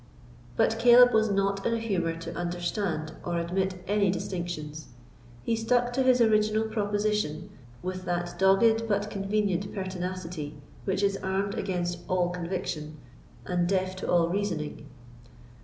But 0.55 0.79
Caleb 0.79 1.13
was 1.13 1.29
not 1.29 1.63
in 1.63 1.75
a 1.75 1.79
humour 1.79 2.15
to 2.15 2.35
understand 2.35 3.13
or 3.23 3.37
admit 3.37 3.83
any 3.87 4.09
distinctions. 4.09 4.87
He 5.43 5.55
stuck 5.55 5.93
to 5.93 6.01
his 6.01 6.19
original 6.19 6.63
proposition 6.63 7.51
with 7.83 8.03
that 8.05 8.33
dogged 8.39 8.87
but 8.89 9.11
convenient 9.11 9.71
pertinacity 9.75 10.55
which 10.85 11.03
is 11.03 11.17
armed 11.17 11.53
against 11.53 11.99
all 12.07 12.29
conviction, 12.29 12.97
and 13.45 13.69
deaf 13.69 13.95
to 13.97 14.09
all 14.11 14.27
reasoning. 14.27 14.87